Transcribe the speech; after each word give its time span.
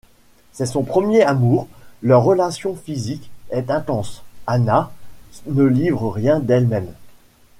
C'est 0.51 0.65
son 0.65 0.81
premier 0.83 1.21
amour, 1.21 1.67
leur 2.01 2.23
relation 2.23 2.75
physique 2.75 3.29
est 3.51 3.69
intense, 3.69 4.23
Hannah 4.47 4.91
ne 5.45 5.63
livre 5.63 6.09
rien 6.09 6.39
d'elle-même. 6.39 6.91